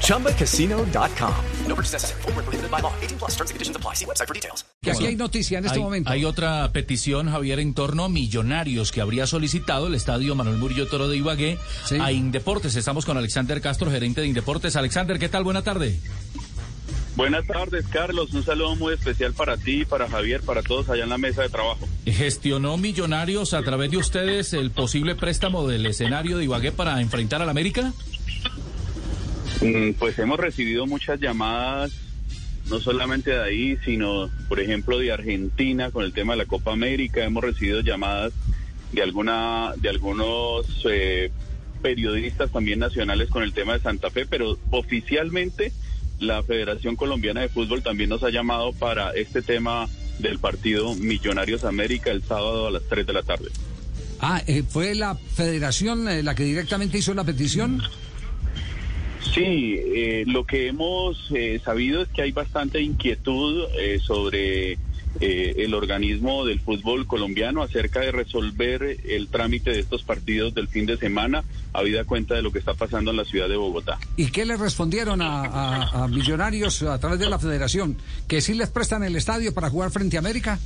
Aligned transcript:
ChumbaCasino.com. 0.00 1.34
No 1.68 1.74
purchase 1.74 1.92
necessary. 1.94 2.22
Full 2.22 2.32
prohibited 2.32 2.70
by 2.70 2.80
law. 2.80 2.92
18 3.02 3.18
plus 3.18 3.30
terms 3.36 3.50
and 3.50 3.54
conditions 3.56 3.76
apply. 3.76 3.94
See 3.94 4.04
website 4.06 4.26
for 4.26 4.34
details. 4.34 4.64
Que 4.82 4.90
aquí 4.92 5.06
hay 5.06 5.16
noticia 5.16 5.58
en 5.58 5.64
este 5.64 5.78
hay, 5.78 5.82
momento. 5.82 6.10
Hay 6.10 6.24
otra 6.24 6.70
petición, 6.72 7.30
Javier, 7.30 7.58
en 7.60 7.74
torno 7.74 8.04
a 8.04 8.08
Millonarios 8.08 8.92
que 8.92 9.00
habría 9.00 9.26
solicitado 9.26 9.86
el 9.86 9.94
estadio 9.94 10.34
Manuel 10.34 10.58
Murillo 10.58 10.86
Toro 10.88 11.08
de 11.08 11.16
Ibagué 11.16 11.58
Sí. 11.84 11.96
a 12.00 12.12
Indeportes. 12.12 12.76
Estamos 12.76 13.04
con 13.06 13.16
Alexander 13.16 13.60
Castro, 13.60 13.90
gerente 13.90 14.20
de 14.20 14.26
Indeportes. 14.28 14.76
Alexander, 14.76 15.18
¿qué 15.18 15.28
tal? 15.28 15.44
Buena 15.44 15.62
tarde. 15.62 15.98
Buenas 17.16 17.46
tardes, 17.46 17.86
Carlos. 17.86 18.32
Un 18.34 18.44
saludo 18.44 18.74
muy 18.74 18.92
especial 18.94 19.32
para 19.34 19.56
ti, 19.56 19.84
para 19.84 20.08
Javier, 20.08 20.40
para 20.42 20.62
todos 20.62 20.88
allá 20.88 21.04
en 21.04 21.10
la 21.10 21.18
mesa 21.18 21.42
de 21.42 21.48
trabajo. 21.48 21.88
¿Gestionó 22.04 22.76
Millonarios 22.76 23.54
a 23.54 23.62
través 23.62 23.92
de 23.92 23.98
ustedes 23.98 24.52
el 24.52 24.72
posible 24.72 25.14
préstamo 25.14 25.66
del 25.68 25.86
escenario 25.86 26.36
de 26.38 26.44
Ibagué 26.44 26.72
para 26.72 27.00
enfrentar 27.00 27.40
al 27.40 27.48
América? 27.48 27.92
Mm, 29.60 29.92
Pues 29.98 30.18
hemos 30.18 30.38
recibido 30.38 30.86
muchas 30.86 31.20
llamadas, 31.20 31.92
no 32.68 32.80
solamente 32.80 33.30
de 33.30 33.42
ahí, 33.42 33.78
sino, 33.84 34.30
por 34.48 34.60
ejemplo, 34.60 34.98
de 34.98 35.12
Argentina 35.12 35.90
con 35.90 36.04
el 36.04 36.12
tema 36.12 36.32
de 36.32 36.38
la 36.38 36.46
Copa 36.46 36.72
América. 36.72 37.24
Hemos 37.24 37.44
recibido 37.44 37.80
llamadas 37.80 38.32
de 38.92 39.02
alguna, 39.02 39.72
de 39.76 39.88
algunos 39.88 40.66
eh, 40.90 41.30
periodistas 41.82 42.50
también 42.50 42.78
nacionales 42.78 43.28
con 43.28 43.42
el 43.42 43.52
tema 43.52 43.74
de 43.74 43.80
Santa 43.80 44.10
Fe, 44.10 44.26
pero 44.26 44.58
oficialmente 44.70 45.72
la 46.20 46.42
Federación 46.42 46.96
Colombiana 46.96 47.42
de 47.42 47.48
Fútbol 47.48 47.82
también 47.82 48.10
nos 48.10 48.22
ha 48.22 48.30
llamado 48.30 48.72
para 48.72 49.10
este 49.10 49.42
tema 49.42 49.88
del 50.18 50.38
partido 50.38 50.94
Millonarios 50.94 51.64
América 51.64 52.10
el 52.10 52.22
sábado 52.22 52.68
a 52.68 52.70
las 52.70 52.82
3 52.88 53.06
de 53.06 53.12
la 53.12 53.22
tarde. 53.22 53.48
Ah, 54.20 54.42
eh, 54.46 54.62
¿fue 54.66 54.94
la 54.94 55.16
federación 55.16 56.08
eh, 56.08 56.22
la 56.22 56.34
que 56.34 56.44
directamente 56.44 56.98
hizo 56.98 57.12
la 57.14 57.24
petición? 57.24 57.82
Sí, 59.32 59.80
eh, 59.80 60.24
lo 60.26 60.44
que 60.44 60.68
hemos 60.68 61.16
eh, 61.34 61.60
sabido 61.64 62.02
es 62.02 62.08
que 62.08 62.22
hay 62.22 62.32
bastante 62.32 62.80
inquietud 62.80 63.64
eh, 63.78 63.98
sobre 64.00 64.72
eh, 65.20 65.54
el 65.58 65.74
organismo 65.74 66.44
del 66.44 66.60
fútbol 66.60 67.06
colombiano 67.06 67.62
acerca 67.62 68.00
de 68.00 68.12
resolver 68.12 68.98
el 69.08 69.28
trámite 69.28 69.70
de 69.70 69.80
estos 69.80 70.02
partidos 70.02 70.54
del 70.54 70.68
fin 70.68 70.86
de 70.86 70.96
semana, 70.96 71.42
habida 71.72 72.04
cuenta 72.04 72.34
de 72.34 72.42
lo 72.42 72.52
que 72.52 72.58
está 72.58 72.74
pasando 72.74 73.10
en 73.12 73.16
la 73.16 73.24
ciudad 73.24 73.48
de 73.48 73.56
Bogotá. 73.56 73.98
¿Y 74.16 74.26
qué 74.30 74.44
le 74.44 74.56
respondieron 74.56 75.22
a, 75.22 75.44
a- 75.44 76.04
a 76.04 76.08
Millonarios 76.08 76.82
a 76.82 76.98
través 77.00 77.18
de 77.18 77.28
la 77.30 77.38
federación? 77.38 77.96
¿Que 78.28 78.40
sí 78.40 78.54
les 78.54 78.70
prestan 78.70 79.02
el 79.04 79.16
estadio 79.16 79.54
para 79.54 79.70
jugar 79.70 79.90
frente 79.90 80.16
a 80.16 80.20
América? 80.20 80.58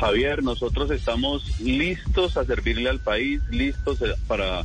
Javier, 0.00 0.42
nosotros 0.42 0.90
estamos 0.90 1.60
listos 1.60 2.36
a 2.36 2.44
servirle 2.44 2.90
al 2.90 2.98
país, 3.00 3.40
listos 3.50 4.02
eh, 4.02 4.06
para 4.26 4.64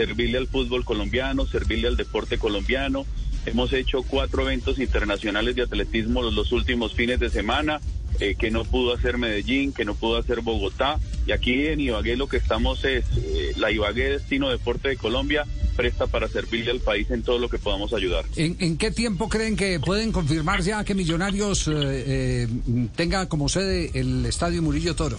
servirle 0.00 0.38
al 0.38 0.46
fútbol 0.46 0.84
colombiano, 0.84 1.46
servirle 1.46 1.88
al 1.88 1.96
deporte 1.96 2.38
colombiano. 2.38 3.04
Hemos 3.44 3.72
hecho 3.74 4.02
cuatro 4.02 4.42
eventos 4.42 4.78
internacionales 4.78 5.54
de 5.56 5.62
atletismo 5.62 6.22
los, 6.22 6.52
últimos 6.52 6.94
fines 6.94 7.20
de 7.20 7.28
semana, 7.28 7.80
eh, 8.18 8.34
que 8.34 8.50
no 8.50 8.64
pudo 8.64 8.94
hacer 8.94 9.18
Medellín, 9.18 9.72
que 9.74 9.84
no 9.84 9.94
pudo 9.94 10.16
hacer 10.16 10.40
Bogotá. 10.40 10.98
Y 11.26 11.32
aquí 11.32 11.66
en 11.66 11.80
Ibagué 11.80 12.16
lo 12.16 12.28
que 12.28 12.38
estamos 12.38 12.82
es, 12.84 13.04
eh, 13.16 13.52
la 13.56 13.70
Ibagué 13.70 14.10
Destino 14.10 14.48
Deporte 14.48 14.88
de 14.88 14.96
Colombia 14.96 15.44
presta 15.76 16.06
para 16.06 16.28
servirle 16.28 16.70
al 16.70 16.80
país 16.80 17.10
en 17.10 17.22
todo 17.22 17.38
lo 17.38 17.50
que 17.50 17.58
podamos 17.58 17.92
ayudar. 17.92 18.24
¿En, 18.36 18.78
qué 18.78 18.90
tiempo 18.90 19.28
creen 19.28 19.54
que 19.54 19.80
pueden 19.80 20.12
confirmar 20.12 20.62
ya 20.62 20.82
que 20.84 20.94
Millonarios 20.94 21.70
eh, 21.72 22.48
tenga 22.96 23.28
como 23.28 23.50
sede 23.50 23.90
el 23.94 24.24
estadio 24.24 24.62
Murillo 24.62 24.94
Toro? 24.94 25.18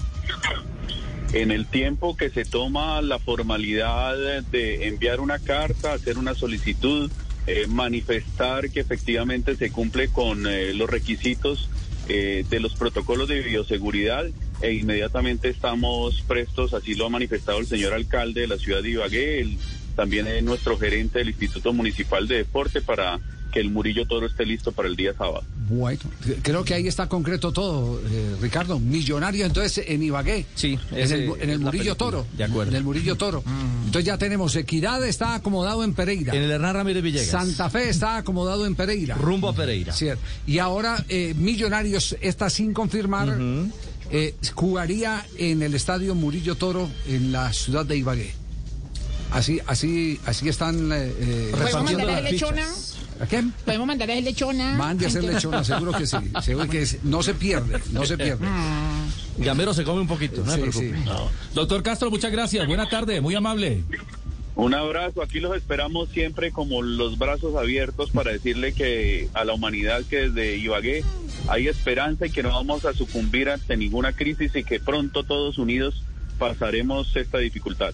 En 1.34 1.52
el 1.52 1.66
tiempo 1.66 2.16
que 2.18 2.30
se 2.30 2.44
toma 2.46 3.02
la 3.02 3.20
formalidad 3.20 4.18
de 4.52 4.88
enviar 4.88 5.20
una 5.20 5.40
carta, 5.40 5.94
hacer 5.94 6.18
una 6.18 6.36
solicitud, 6.36 7.10
eh, 7.48 7.66
manifestar 7.68 8.70
que 8.70 8.82
efectivamente 8.82 9.56
se 9.56 9.72
cumple 9.72 10.10
con 10.10 10.46
eh, 10.48 10.74
los 10.74 10.90
requisitos 10.90 11.70
eh, 12.10 12.46
de 12.50 12.60
los 12.60 12.76
protocolos 12.76 13.28
de 13.30 13.42
bioseguridad 13.42 14.26
e 14.62 14.74
inmediatamente 14.74 15.48
estamos 15.50 16.22
prestos, 16.28 16.74
así 16.74 16.94
lo 16.96 17.06
ha 17.06 17.10
manifestado 17.10 17.60
el 17.60 17.66
señor 17.68 17.94
alcalde 17.94 18.42
de 18.42 18.48
la 18.48 18.58
ciudad 18.58 18.84
de 18.84 18.90
Ibagué, 18.92 19.40
el- 19.42 19.58
también 19.96 20.26
es 20.28 20.42
nuestro 20.44 20.78
gerente 20.78 21.20
del 21.20 21.30
Instituto 21.30 21.74
Municipal 21.74 22.28
de 22.28 22.38
Deporte 22.38 22.82
para 22.82 23.20
que 23.52 23.60
el 23.60 23.70
Murillo 23.70 24.06
Toro 24.06 24.26
esté 24.26 24.46
listo 24.46 24.72
para 24.72 24.88
el 24.88 24.96
día 24.96 25.14
sábado. 25.14 25.44
Bueno, 25.74 26.02
creo 26.42 26.66
que 26.66 26.74
ahí 26.74 26.88
está 26.88 27.08
concreto 27.08 27.54
todo, 27.54 28.02
eh, 28.10 28.36
Ricardo. 28.42 28.78
Millonarios 28.78 29.48
entonces 29.48 29.86
en 29.88 30.04
Ibagué. 30.04 30.46
Sí, 30.54 30.78
en 30.92 31.12
el, 31.12 31.22
en 31.40 31.62
Murillo 31.62 31.72
película, 31.72 31.96
Toro. 31.96 32.26
de 32.36 32.44
acuerdo. 32.44 32.72
En 32.72 32.76
el 32.78 32.84
Murillo 32.84 33.16
Toro. 33.16 33.42
Entonces 33.86 34.04
ya 34.04 34.18
tenemos 34.18 34.54
Equidad 34.58 35.06
está 35.08 35.34
acomodado 35.36 35.84
en 35.86 35.94
Pereira. 35.94 36.36
En 36.36 36.44
el 36.44 36.52
Hernán 36.52 36.76
Ramírez 36.76 37.02
Villegas. 37.04 37.28
Santa 37.28 37.70
Fe 37.70 37.88
está 37.90 38.18
acomodado 38.18 38.66
en 38.66 38.76
Pereira. 38.76 39.16
Rumbo 39.16 39.48
a 39.48 39.56
Pereira. 39.56 39.94
Cierto. 39.94 40.22
Y 40.46 40.58
ahora 40.60 41.06
eh, 41.08 41.34
Millonarios 41.38 42.18
está 42.20 42.50
sin 42.50 42.74
confirmar. 42.74 43.38
eh, 44.12 44.36
jugaría 44.54 45.26
en 45.38 45.62
el 45.62 45.74
estadio 45.74 46.16
Murillo 46.16 46.56
Toro 46.56 46.90
en 47.08 47.32
la 47.32 47.54
ciudad 47.54 47.86
de 47.86 47.96
Ibagué. 47.96 48.34
Así, 49.32 49.62
así, 49.66 50.20
así 50.26 50.50
están. 50.50 50.92
eh, 50.92 51.48
¿Podemos 51.52 51.60
Repartiendo 51.72 52.06
las 52.06 52.24
lechona? 52.24 52.68
¿A 53.22 53.28
qué? 53.28 53.44
¿Podemos 53.66 53.86
mandar 53.86 54.10
el 54.10 54.26
lechona? 54.26 54.76
Mande 54.78 55.06
a 55.06 55.08
hacer 55.08 55.24
lechona, 55.24 55.64
seguro 55.64 55.92
que 55.92 56.08
sí. 56.08 56.18
Seguro 56.42 56.68
que 56.68 56.88
no 57.04 57.22
se 57.22 57.36
pierde, 57.36 57.80
no 57.92 58.04
se 58.04 58.18
pierde. 58.18 58.48
Gamero 59.38 59.74
se 59.74 59.84
come 59.84 60.02
un 60.02 60.08
poquito, 60.08 60.44
no 60.44 60.52
se 60.52 60.58
preocupe. 60.58 60.96
sí. 60.98 61.10
Doctor 61.54 61.84
Castro, 61.84 62.10
muchas 62.10 62.32
gracias. 62.32 62.66
Buena 62.66 62.90
tarde, 62.90 63.22
muy 63.22 63.36
amable. 63.36 63.84
Un 64.56 64.74
abrazo, 64.74 65.22
aquí 65.22 65.40
los 65.40 65.56
esperamos 65.56 66.10
siempre 66.10 66.52
como 66.52 66.82
los 66.82 67.18
brazos 67.18 67.56
abiertos 67.56 68.12
para 68.12 68.32
decirle 68.32 68.74
que 68.74 69.30
a 69.34 69.46
la 69.46 69.54
humanidad 69.54 70.02
que 70.10 70.30
desde 70.30 70.58
Ibagué 70.58 71.04
hay 71.48 71.68
esperanza 71.68 72.26
y 72.26 72.32
que 72.32 72.44
no 72.44 72.50
vamos 72.50 72.86
a 72.86 72.94
sucumbir 72.94 73.50
ante 73.50 73.78
ninguna 73.78 74.14
crisis 74.14 74.54
y 74.56 74.64
que 74.64 74.80
pronto 74.80 75.24
todos 75.24 75.58
unidos 75.58 76.04
pasaremos 76.38 77.16
esta 77.16 77.38
dificultad. 77.38 77.94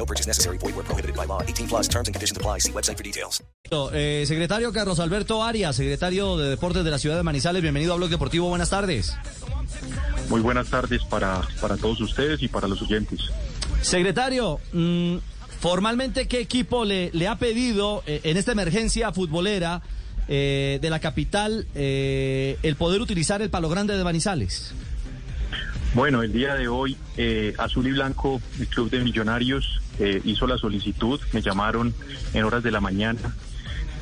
No 0.00 0.06
purchase 0.06 0.26
necessary. 0.26 0.56
Void 0.56 0.74
where 0.76 0.86
prohibited 0.86 1.14
by 1.14 1.26
law. 1.26 1.42
18 1.42 1.68
plus 1.68 1.86
terms 1.86 2.08
and 2.08 2.14
conditions 2.14 2.34
apply. 2.34 2.58
See 2.60 2.72
website 2.72 2.96
for 2.96 3.02
details. 3.02 3.42
Eh, 3.92 4.24
secretario 4.26 4.72
Carlos 4.72 4.98
Alberto 4.98 5.44
Arias, 5.44 5.76
secretario 5.76 6.38
de 6.38 6.48
Deportes 6.48 6.84
de 6.84 6.90
la 6.90 6.98
ciudad 6.98 7.18
de 7.18 7.22
Manizales, 7.22 7.60
bienvenido 7.60 7.92
a 7.92 7.96
Blog 7.96 8.08
Deportivo, 8.08 8.48
buenas 8.48 8.70
tardes. 8.70 9.14
Muy 10.30 10.40
buenas 10.40 10.68
tardes 10.68 11.04
para, 11.04 11.42
para 11.60 11.76
todos 11.76 12.00
ustedes 12.00 12.42
y 12.42 12.48
para 12.48 12.66
los 12.66 12.80
oyentes. 12.80 13.20
Secretario, 13.82 14.58
mm, 14.72 15.16
formalmente, 15.60 16.26
¿qué 16.28 16.40
equipo 16.40 16.86
le, 16.86 17.10
le 17.12 17.28
ha 17.28 17.36
pedido 17.36 18.02
eh, 18.06 18.22
en 18.24 18.38
esta 18.38 18.52
emergencia 18.52 19.12
futbolera 19.12 19.82
eh, 20.28 20.78
de 20.80 20.88
la 20.88 21.00
capital 21.00 21.66
eh, 21.74 22.56
el 22.62 22.76
poder 22.76 23.02
utilizar 23.02 23.42
el 23.42 23.50
Palo 23.50 23.68
Grande 23.68 23.98
de 23.98 24.04
Manizales? 24.04 24.72
Bueno, 25.92 26.22
el 26.22 26.32
día 26.32 26.54
de 26.54 26.68
hoy, 26.68 26.96
eh, 27.16 27.52
Azul 27.58 27.86
y 27.88 27.90
Blanco, 27.90 28.40
el 28.60 28.68
Club 28.68 28.90
de 28.90 29.00
Millonarios, 29.00 29.80
eh, 30.00 30.20
hizo 30.24 30.46
la 30.46 30.58
solicitud, 30.58 31.20
me 31.32 31.42
llamaron 31.42 31.94
en 32.34 32.44
horas 32.44 32.62
de 32.64 32.70
la 32.72 32.80
mañana, 32.80 33.36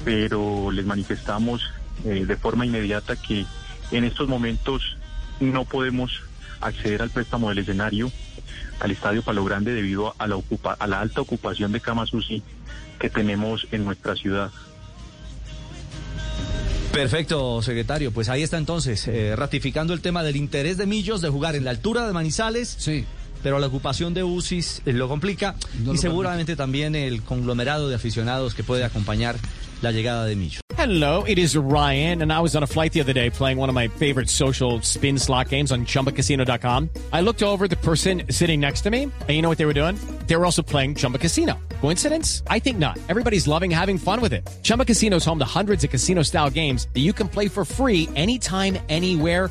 pero 0.04 0.70
les 0.70 0.86
manifestamos 0.86 1.62
eh, 2.04 2.24
de 2.26 2.36
forma 2.36 2.64
inmediata 2.64 3.16
que 3.16 3.44
en 3.90 4.04
estos 4.04 4.28
momentos 4.28 4.96
no 5.40 5.64
podemos 5.64 6.22
acceder 6.60 7.02
al 7.02 7.10
préstamo 7.10 7.48
del 7.50 7.58
escenario 7.58 8.10
al 8.80 8.92
Estadio 8.92 9.22
Palo 9.22 9.44
Grande 9.44 9.72
debido 9.74 10.14
a 10.18 10.26
la, 10.28 10.36
ocupa- 10.36 10.76
a 10.78 10.86
la 10.86 11.00
alta 11.00 11.20
ocupación 11.20 11.72
de 11.72 11.80
camas 11.80 12.14
UCI 12.14 12.42
que 13.00 13.10
tenemos 13.10 13.66
en 13.72 13.84
nuestra 13.84 14.14
ciudad. 14.14 14.52
Perfecto, 16.92 17.60
secretario. 17.62 18.12
Pues 18.12 18.28
ahí 18.28 18.42
está 18.42 18.56
entonces, 18.56 19.06
eh, 19.08 19.34
ratificando 19.36 19.94
el 19.94 20.00
tema 20.00 20.22
del 20.22 20.36
interés 20.36 20.76
de 20.78 20.86
Millos 20.86 21.20
de 21.20 21.28
jugar 21.28 21.54
en 21.54 21.64
la 21.64 21.70
altura 21.70 22.06
de 22.06 22.12
Manizales. 22.12 22.74
Sí. 22.78 23.04
Pero 23.42 23.58
la 23.58 23.66
ocupación 23.66 24.14
de 24.14 24.24
UCIS 24.24 24.82
eh, 24.86 24.92
lo 24.92 25.08
complica 25.08 25.54
No 25.78 25.92
y 25.92 25.96
lo 25.96 26.00
seguramente 26.00 26.56
también 26.56 26.94
el 26.94 27.22
conglomerado 27.22 27.88
de 27.88 27.94
aficionados 27.94 28.54
que 28.54 28.64
puede 28.64 28.84
acompañar 28.84 29.36
la 29.82 29.92
llegada 29.92 30.24
de 30.24 30.36
Millos. 30.36 30.60
Hello, 30.76 31.24
it 31.24 31.38
is 31.38 31.56
Ryan, 31.56 32.22
and 32.22 32.32
I 32.32 32.40
was 32.40 32.54
on 32.54 32.62
a 32.62 32.66
flight 32.66 32.92
the 32.92 33.00
other 33.00 33.12
day 33.12 33.30
playing 33.30 33.58
one 33.58 33.68
of 33.68 33.74
my 33.74 33.88
favorite 33.88 34.30
social 34.30 34.80
spin 34.82 35.18
slot 35.18 35.48
games 35.48 35.72
on 35.72 35.86
chumbacasino.com. 35.86 36.90
I 37.12 37.20
looked 37.20 37.42
over 37.42 37.64
at 37.64 37.70
the 37.70 37.76
person 37.76 38.22
sitting 38.30 38.60
next 38.60 38.82
to 38.82 38.90
me, 38.90 39.02
and 39.02 39.28
you 39.28 39.42
know 39.42 39.48
what 39.48 39.58
they 39.58 39.66
were 39.66 39.74
doing? 39.74 39.98
They 40.28 40.36
were 40.36 40.44
also 40.44 40.62
playing 40.62 40.94
Chumba 40.94 41.18
Casino. 41.18 41.58
Coincidence? 41.80 42.44
I 42.46 42.60
think 42.60 42.78
not. 42.78 42.96
Everybody's 43.08 43.48
loving 43.48 43.72
having 43.72 43.98
fun 43.98 44.20
with 44.20 44.32
it. 44.32 44.48
Chumba 44.62 44.84
Casino 44.84 45.16
is 45.16 45.24
home 45.24 45.40
to 45.40 45.44
hundreds 45.44 45.82
of 45.82 45.90
casino 45.90 46.22
style 46.22 46.48
games 46.48 46.86
that 46.94 47.00
you 47.00 47.12
can 47.12 47.28
play 47.28 47.48
for 47.48 47.64
free 47.64 48.08
anytime, 48.14 48.78
anywhere, 48.88 49.50